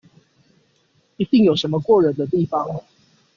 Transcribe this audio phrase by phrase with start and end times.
[1.17, 2.65] 一定有什麼過人的地方